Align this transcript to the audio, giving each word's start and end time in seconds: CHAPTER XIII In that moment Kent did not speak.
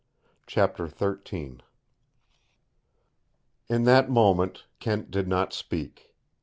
CHAPTER 0.47 0.87
XIII 0.87 1.59
In 3.69 3.83
that 3.83 4.09
moment 4.09 4.63
Kent 4.79 5.11
did 5.11 5.27
not 5.27 5.53
speak. 5.53 6.15